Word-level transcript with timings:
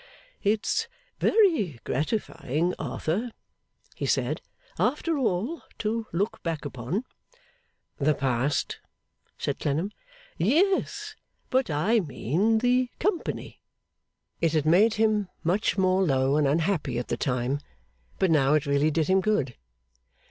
'It's 0.41 0.87
very 1.19 1.79
gratifying, 1.83 2.73
Arthur,' 2.79 3.29
he 3.95 4.07
said, 4.07 4.41
'after 4.79 5.15
all, 5.19 5.61
to 5.77 6.07
look 6.11 6.41
back 6.41 6.65
upon.' 6.65 7.03
'The 7.99 8.15
past?' 8.15 8.79
said 9.37 9.59
Clennam. 9.59 9.91
'Yes 10.39 11.15
but 11.51 11.69
I 11.69 11.99
mean 11.99 12.57
the 12.57 12.89
company.' 12.97 13.59
It 14.39 14.53
had 14.53 14.65
made 14.65 14.95
him 14.95 15.27
much 15.43 15.77
more 15.77 16.01
low 16.01 16.35
and 16.35 16.47
unhappy 16.47 16.97
at 16.97 17.09
the 17.09 17.15
time, 17.17 17.59
but 18.17 18.31
now 18.31 18.55
it 18.55 18.65
really 18.65 18.89
did 18.89 19.07
him 19.07 19.21
good. 19.21 19.53